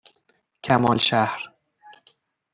[0.63, 1.51] کمالشهر